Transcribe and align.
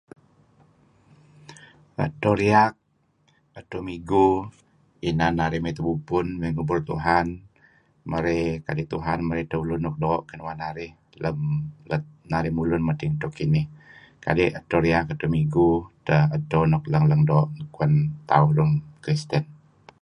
Edto 2.05 2.31
riak 2.41 2.73
Edto 3.59 3.77
Migu 3.87 4.27
inan 5.09 5.33
narih 5.39 5.61
may 5.63 5.73
tebubpun. 5.77 6.25
May 6.39 6.49
ngubur 6.53 6.79
Tuhan 6.89 7.25
kadi' 8.65 8.91
Tuhan 8.93 9.19
marey 9.27 9.45
ulun 9.63 9.81
nuk 9.85 9.95
doo' 10.03 10.25
kinuan 10.29 10.57
narih 10.63 10.91
lat 11.91 12.03
narih 12.31 12.53
mulun 12.57 12.81
madting 12.87 13.11
edto 13.15 13.27
kinih. 13.37 13.65
Kadi' 14.25 14.53
dto 14.65 14.77
riak 14.85 15.05
Edto 15.13 15.27
Migu 15.35 15.67
edto 16.37 16.59
nuk 16.71 16.83
lang-lang 16.93 17.21
doo' 17.29 17.49
ngen 17.75 17.91
tauh 18.29 18.49
Lun 18.57 18.71
Kristen. 19.03 19.43